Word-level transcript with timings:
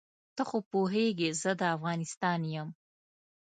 ته 0.35 0.43
خو 0.49 0.57
پوهېږې 0.71 1.29
زه 1.41 1.51
د 1.59 1.61
افغانستان 1.75 2.39
یم. 2.53 2.69